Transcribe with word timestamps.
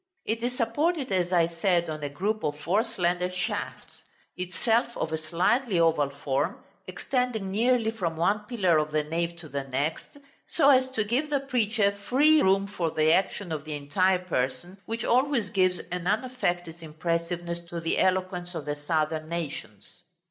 It 0.25 0.41
is 0.41 0.57
supported, 0.57 1.11
as 1.11 1.31
I 1.31 1.45
said, 1.45 1.87
on 1.87 2.01
a 2.01 2.09
group 2.09 2.43
of 2.43 2.59
four 2.59 2.83
slender 2.83 3.29
shafts; 3.29 4.01
itself 4.35 4.97
of 4.97 5.11
a 5.11 5.17
slightly 5.19 5.79
oval 5.79 6.09
form, 6.09 6.63
extending 6.87 7.51
nearly 7.51 7.91
from 7.91 8.17
one 8.17 8.39
pillar 8.47 8.79
of 8.79 8.89
the 8.89 9.03
nave 9.03 9.35
to 9.41 9.47
the 9.47 9.63
next, 9.63 10.17
so 10.47 10.71
as 10.71 10.89
to 10.93 11.03
give 11.03 11.29
the 11.29 11.41
preacher 11.41 11.91
free 11.91 12.41
room 12.41 12.65
for 12.65 12.89
the 12.89 13.13
action 13.13 13.51
of 13.51 13.63
the 13.63 13.75
entire 13.75 14.17
person, 14.25 14.79
which 14.87 15.05
always 15.05 15.51
gives 15.51 15.77
an 15.91 16.07
unaffected 16.07 16.81
impressiveness 16.81 17.61
to 17.65 17.79
the 17.79 17.99
eloquence 17.99 18.55
of 18.55 18.65
the 18.65 18.75
southern 18.75 19.29
nations. 19.29 20.01